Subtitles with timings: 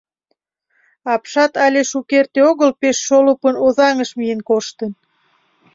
[1.13, 4.91] Апшат але шукерте огыл пеш шолыпын Озаҥыш миен коштын.